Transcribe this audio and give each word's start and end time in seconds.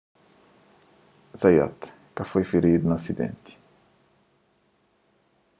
zayat 1.41 1.81
ka 2.15 2.23
foi 2.29 2.43
firidu 2.51 2.85
na 2.87 2.95
asidenti 2.99 3.53